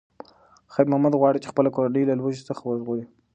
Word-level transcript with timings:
خیر 0.73 0.87
محمد 0.91 1.13
غواړي 1.21 1.39
چې 1.41 1.49
خپله 1.51 1.69
کورنۍ 1.75 2.03
له 2.07 2.13
لوږې 2.19 2.47
څخه 2.49 2.61
وژغوري. 2.63 3.05